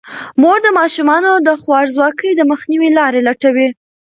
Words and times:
مور 0.41 0.57
د 0.63 0.67
ماشومانو 0.79 1.31
د 1.47 1.49
خوارځواکۍ 1.61 2.31
د 2.35 2.41
مخنیوي 2.51 2.89
لارې 2.97 3.19
لټوي. 3.27 3.67